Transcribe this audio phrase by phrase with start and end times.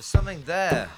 [0.00, 0.88] There's something there.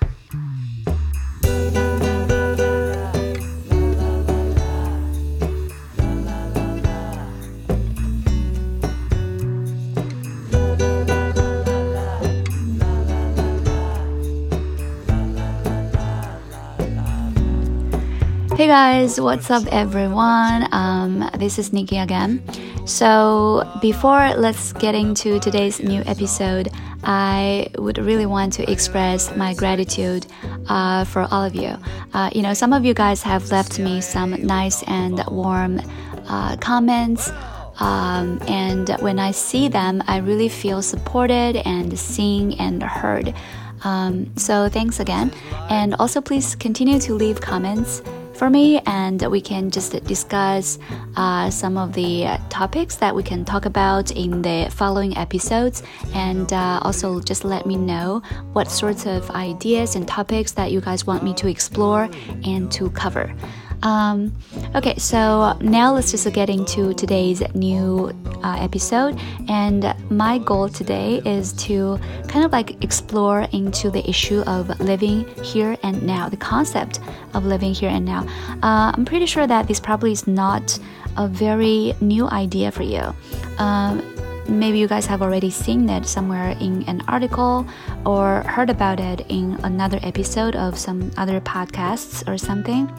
[18.62, 20.68] Hey guys, what's up everyone?
[20.70, 22.40] Um, this is Nikki again.
[22.86, 26.68] So, before let's get into today's new episode,
[27.02, 30.28] I would really want to express my gratitude
[30.68, 31.76] uh, for all of you.
[32.14, 35.80] Uh, you know, some of you guys have left me some nice and warm
[36.28, 37.32] uh, comments.
[37.80, 43.34] Um, and when I see them, I really feel supported and seen and heard.
[43.82, 45.32] Um, so thanks again.
[45.68, 48.02] And also, please continue to leave comments
[48.34, 50.78] for me, and we can just discuss
[51.16, 55.82] uh, some of the topics that we can talk about in the following episodes.
[56.14, 58.22] And uh, also, just let me know
[58.52, 62.08] what sorts of ideas and topics that you guys want me to explore
[62.44, 63.34] and to cover.
[63.82, 64.32] Um,
[64.74, 68.12] okay, so now let's just get into today's new
[68.44, 69.18] uh, episode.
[69.48, 75.26] And my goal today is to kind of like explore into the issue of living
[75.42, 77.00] here and now, the concept
[77.34, 78.26] of living here and now.
[78.62, 80.78] Uh, I'm pretty sure that this probably is not
[81.16, 83.14] a very new idea for you.
[83.58, 84.02] Um,
[84.48, 87.66] maybe you guys have already seen it somewhere in an article
[88.06, 92.90] or heard about it in another episode of some other podcasts or something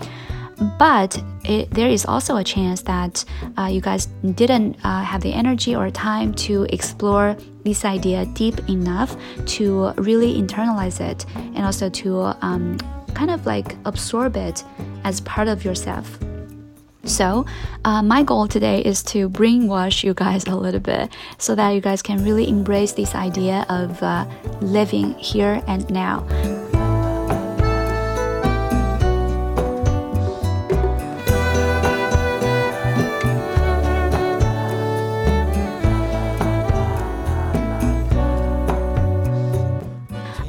[0.77, 3.23] but it, there is also a chance that
[3.57, 8.69] uh, you guys didn't uh, have the energy or time to explore this idea deep
[8.69, 12.77] enough to really internalize it and also to um,
[13.13, 14.63] kind of like absorb it
[15.03, 16.19] as part of yourself.
[17.05, 17.45] So,
[17.83, 21.81] uh, my goal today is to brainwash you guys a little bit so that you
[21.81, 24.25] guys can really embrace this idea of uh,
[24.61, 26.25] living here and now.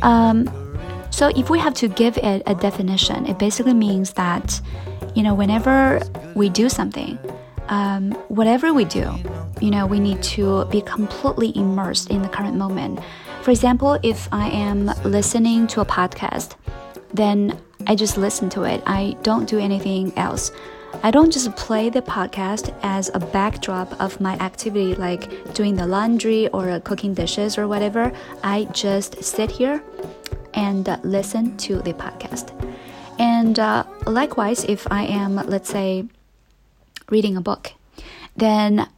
[0.05, 0.51] Um,
[1.11, 4.61] so if we have to give it a definition, it basically means that,
[5.15, 6.01] you know, whenever
[6.35, 7.19] we do something,
[7.69, 9.15] um, whatever we do,
[9.61, 13.01] you know, we need to be completely immersed in the current moment.
[13.43, 16.57] For example, if I am listening to a podcast,
[17.13, 18.83] then I just listen to it.
[18.87, 20.53] I don't do anything else.
[21.05, 25.87] I don't just play the podcast as a backdrop of my activity, like doing the
[25.87, 28.11] laundry or cooking dishes or whatever.
[28.43, 29.85] I just sit here
[30.55, 32.57] and listen to the podcast.
[33.19, 36.07] And uh, likewise, if I am, let's say,
[37.11, 37.75] reading a book,
[38.35, 38.89] then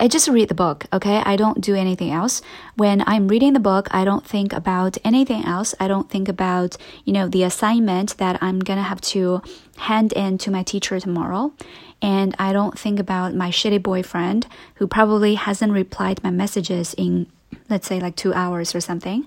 [0.00, 1.22] I just read the book, okay?
[1.26, 2.40] I don't do anything else.
[2.74, 5.74] When I'm reading the book, I don't think about anything else.
[5.78, 9.42] I don't think about, you know, the assignment that I'm gonna have to
[9.76, 11.52] hand in to my teacher tomorrow.
[12.00, 14.46] And I don't think about my shitty boyfriend
[14.76, 17.26] who probably hasn't replied my messages in,
[17.68, 19.26] let's say, like two hours or something.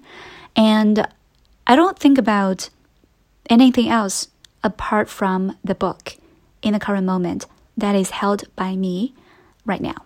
[0.56, 1.08] And
[1.68, 2.72] I don't think about
[3.48, 4.28] anything else
[4.64, 6.18] apart from the book
[6.64, 7.46] in the current moment
[7.78, 9.14] that is held by me
[9.66, 9.98] right now.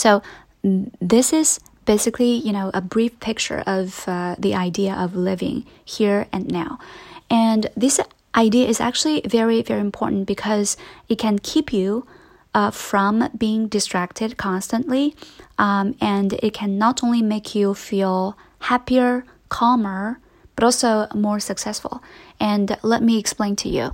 [0.00, 0.22] So
[1.12, 6.26] this is basically, you know, a brief picture of uh, the idea of living here
[6.32, 6.78] and now.
[7.28, 8.00] And this
[8.34, 10.78] idea is actually very, very important because
[11.10, 12.06] it can keep you
[12.54, 15.14] uh, from being distracted constantly.
[15.58, 18.38] Um, and it can not only make you feel
[18.70, 20.18] happier, calmer,
[20.56, 22.02] but also more successful.
[22.40, 23.92] And let me explain to you.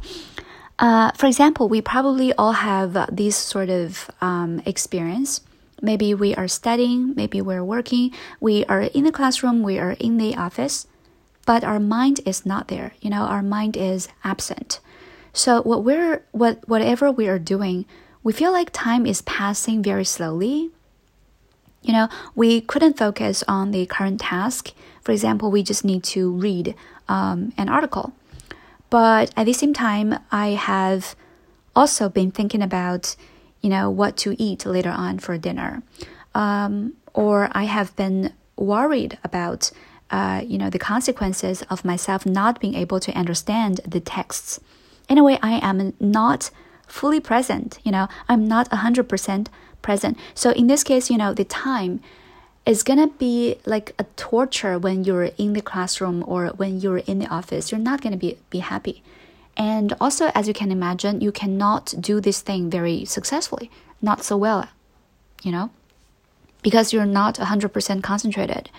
[0.78, 5.40] Uh, for example, we probably all have this sort of um, experience
[5.82, 10.16] Maybe we are studying, maybe we're working, we are in the classroom, we are in
[10.16, 10.86] the office,
[11.44, 12.92] but our mind is not there.
[13.00, 14.80] You know, our mind is absent.
[15.32, 17.84] So what we're what whatever we are doing,
[18.22, 20.70] we feel like time is passing very slowly.
[21.82, 24.72] You know, we couldn't focus on the current task.
[25.02, 26.74] For example, we just need to read
[27.06, 28.12] um, an article.
[28.90, 31.14] But at the same time, I have
[31.76, 33.14] also been thinking about
[33.66, 35.82] you know, what to eat later on for dinner.
[36.36, 39.72] Um, or I have been worried about,
[40.08, 44.60] uh, you know, the consequences of myself not being able to understand the texts.
[45.08, 46.50] In a way, I am not
[46.86, 49.48] fully present, you know, I'm not 100%
[49.82, 50.16] present.
[50.32, 51.98] So in this case, you know, the time
[52.66, 57.18] is gonna be like a torture when you're in the classroom or when you're in
[57.18, 57.72] the office.
[57.72, 59.02] You're not gonna be, be happy.
[59.56, 63.70] And also, as you can imagine, you cannot do this thing very successfully,
[64.02, 64.68] not so well,
[65.42, 65.70] you know,
[66.62, 68.70] because you're not 100% concentrated.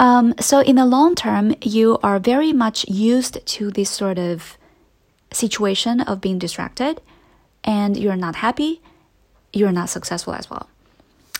[0.00, 4.58] Um, so in the long term, you are very much used to this sort of
[5.32, 7.00] situation of being distracted,
[7.62, 8.80] and you're not happy,
[9.52, 10.68] you're not successful as well.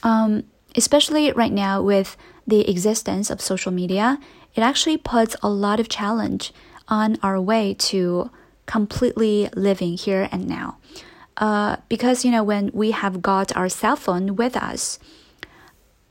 [0.04, 0.44] Um,
[0.76, 2.16] especially right now with
[2.46, 4.18] the existence of social media,
[4.54, 6.52] it actually puts a lot of challenge
[6.88, 8.30] on our way to
[8.66, 10.76] completely living here and now.
[11.36, 14.98] Uh, because you know when we have got our cell phone with us,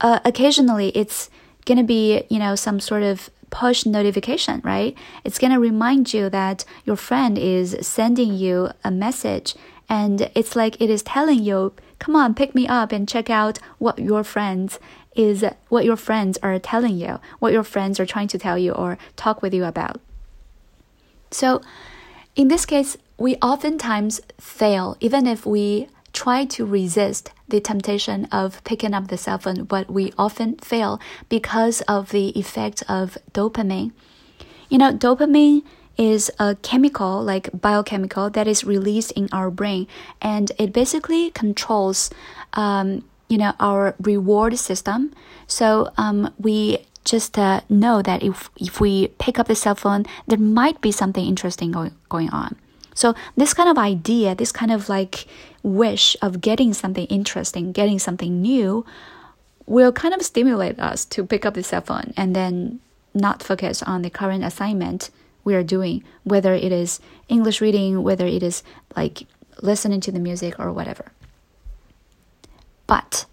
[0.02, 1.30] uh, occasionally it's
[1.66, 4.98] gonna be you know some sort of push notification, right?
[5.24, 9.56] It's gonna remind you that your friend is sending you a message,
[9.88, 13.60] and it's like it is telling you, "Come on, pick me up and check out
[13.78, 14.80] what your friends
[15.16, 18.72] is what your friends are telling you, what your friends are trying to tell you
[18.74, 20.02] or talk with you about."
[21.32, 21.62] So,
[22.36, 28.64] in this case, we oftentimes fail, even if we try to resist the temptation of
[28.64, 31.00] picking up the cell phone, but we often fail
[31.30, 33.92] because of the effect of dopamine.
[34.70, 35.64] You know, dopamine
[35.98, 39.88] is a chemical, like biochemical, that is released in our brain,
[40.22, 42.10] and it basically controls,
[42.54, 45.14] um, you know, our reward system.
[45.48, 50.06] So um, we just uh, know that if if we pick up the cell phone,
[50.28, 52.56] there might be something interesting going going on.
[52.96, 55.26] So this kind of idea, this kind of like
[55.64, 58.86] wish of getting something interesting, getting something new,
[59.66, 62.80] will kind of stimulate us to pick up the cell phone and then
[63.14, 65.10] not focus on the current assignment
[65.44, 68.64] we are doing, whether it is English reading, whether it is
[68.96, 69.28] like
[69.62, 71.12] listening to the music or whatever.
[72.88, 73.26] But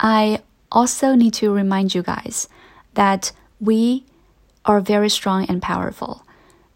[0.00, 0.40] I
[0.70, 2.48] also need to remind you guys
[2.94, 4.04] that we
[4.64, 6.24] are very strong and powerful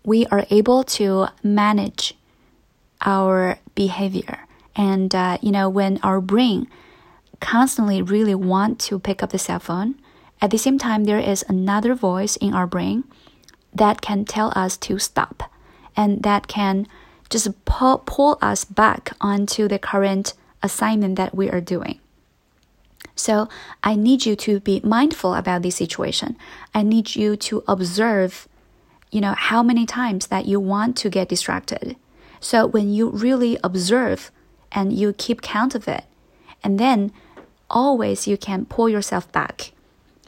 [0.07, 2.15] we are able to manage
[3.03, 4.47] our behavior.
[4.75, 6.69] And, uh, you know, when our brain
[7.41, 9.97] constantly really want to pick up the cell phone,
[10.41, 13.05] at the same time, there is another voice in our brain
[13.75, 15.51] that can tell us to stop
[15.97, 16.87] and that can
[17.29, 21.99] just pull, pull us back onto the current assignment that we are doing.
[23.17, 23.49] So
[23.83, 26.37] I need you to be mindful about this situation.
[26.75, 28.47] I need you to observe
[29.11, 31.97] you know, how many times that you want to get distracted.
[32.41, 34.31] So when you really observe
[34.73, 36.05] and you keep count of it,
[36.63, 37.13] and then
[37.71, 39.73] always you can pull yourself back,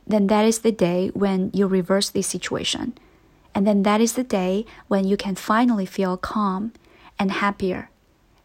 [0.06, 2.96] then that is the day when you reverse the situation.
[3.54, 6.72] And then that is the day when you can finally feel calm
[7.18, 7.90] and happier.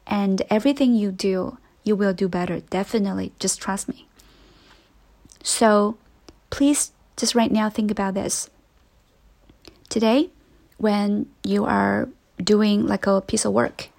[0.05, 2.59] And everything you do, you will do better.
[2.59, 3.31] Definitely.
[3.39, 4.07] Just trust me.
[5.43, 5.97] So
[6.49, 8.49] please just right now think about this.
[9.89, 10.31] Today,
[10.77, 13.89] when you are doing like a piece of work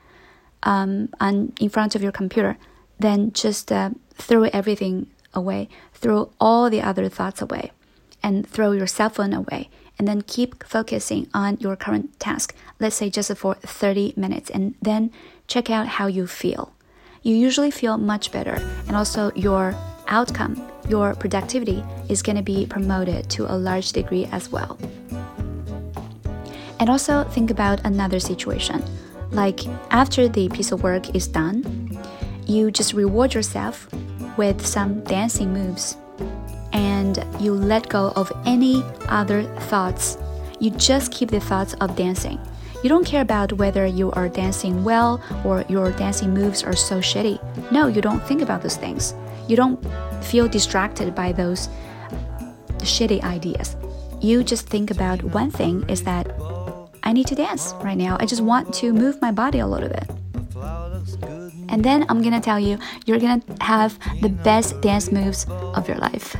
[0.64, 2.56] um, on, in front of your computer,
[2.98, 7.70] then just uh, throw everything away, throw all the other thoughts away,
[8.22, 9.68] and throw your cell phone away,
[9.98, 14.74] and then keep focusing on your current task, let's say just for 30 minutes, and
[14.80, 15.12] then
[15.46, 16.72] check out how you feel.
[17.22, 18.54] You usually feel much better,
[18.86, 19.74] and also your
[20.08, 24.78] outcome, your productivity is going to be promoted to a large degree as well.
[26.80, 28.84] And also think about another situation.
[29.30, 31.98] Like after the piece of work is done,
[32.46, 33.88] you just reward yourself
[34.36, 35.96] with some dancing moves
[36.72, 40.18] and you let go of any other thoughts.
[40.60, 42.38] You just keep the thoughts of dancing.
[42.82, 46.98] You don't care about whether you are dancing well or your dancing moves are so
[46.98, 47.40] shitty.
[47.72, 49.14] No, you don't think about those things.
[49.48, 49.78] You don't
[50.24, 51.68] feel distracted by those
[52.78, 53.76] shitty ideas.
[54.20, 56.32] You just think about one thing is that
[57.02, 58.16] I need to dance right now.
[58.18, 60.08] I just want to move my body a little bit.
[61.68, 65.98] And then I'm gonna tell you, you're gonna have the best dance moves of your
[65.98, 66.36] life.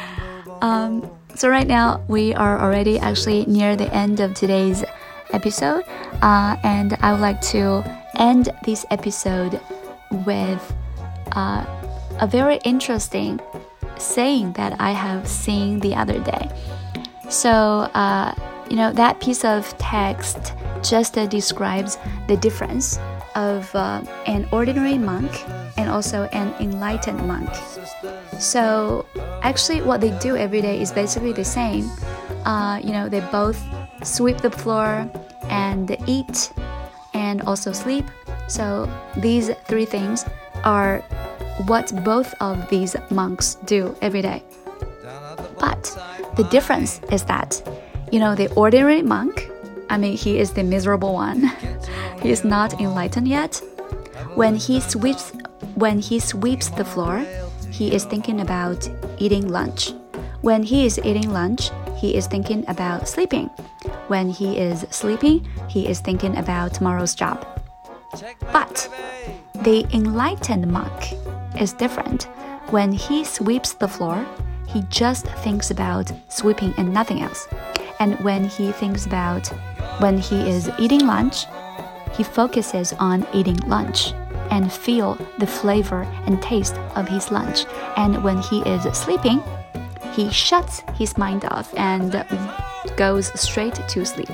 [0.62, 4.84] um, so, right now, we are already actually near the end of today's
[5.32, 5.84] episode,
[6.22, 7.82] uh, and I would like to
[8.16, 9.60] end this episode
[10.26, 10.74] with
[11.32, 11.64] uh,
[12.22, 13.40] a very interesting
[13.98, 16.48] saying that I have seen the other day.
[17.28, 18.32] So, uh,
[18.70, 21.98] you know, that piece of text just uh, describes
[22.28, 23.00] the difference
[23.34, 25.30] of uh, an ordinary monk
[25.76, 27.50] and also an enlightened monk.
[28.38, 29.04] So,
[29.42, 31.90] actually, what they do every day is basically the same.
[32.44, 33.60] Uh, you know, they both
[34.04, 35.10] sweep the floor
[35.48, 36.52] and eat
[37.14, 38.04] and also sleep.
[38.46, 40.24] So, these three things
[40.62, 41.02] are
[41.66, 44.42] what both of these monks do every day.
[45.58, 45.82] But
[46.36, 47.62] the difference is that
[48.12, 49.50] you know, the ordinary monk,
[49.88, 51.50] I mean, he is the miserable one.
[52.22, 53.56] he is not enlightened yet.
[54.34, 55.32] When he sweeps
[55.74, 57.24] when he sweeps the floor,
[57.70, 59.92] he is thinking about eating lunch.
[60.42, 63.46] When he is eating lunch, he is thinking about sleeping.
[64.08, 67.61] When he is sleeping, he is thinking about tomorrow's job.
[68.52, 68.88] But
[69.62, 71.14] the enlightened monk
[71.58, 72.24] is different.
[72.70, 74.26] When he sweeps the floor,
[74.66, 77.46] he just thinks about sweeping and nothing else.
[78.00, 79.46] And when he thinks about
[80.00, 81.46] when he is eating lunch,
[82.16, 84.12] he focuses on eating lunch
[84.50, 87.64] and feel the flavor and taste of his lunch.
[87.96, 89.42] And when he is sleeping,
[90.12, 92.24] he shuts his mind off and
[92.96, 94.30] goes straight to sleep.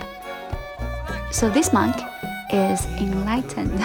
[1.31, 1.97] So this monk
[2.53, 3.83] is enlightened.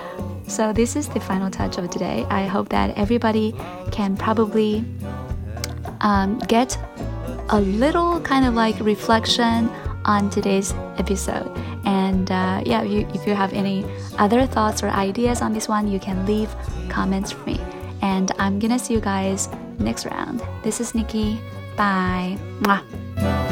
[0.46, 2.26] so this is the final touch of today.
[2.30, 3.54] I hope that everybody
[3.92, 4.84] can probably
[6.00, 6.78] um, get
[7.50, 9.68] a little kind of like reflection
[10.04, 11.50] on today's episode.
[11.84, 13.84] And uh, yeah, you, if you have any
[14.18, 16.54] other thoughts or ideas on this one, you can leave
[16.88, 17.60] comments for me.
[18.02, 20.42] And I'm gonna see you guys next round.
[20.62, 21.40] This is Nikki.
[21.76, 22.38] Bye.
[22.60, 23.45] Mwah.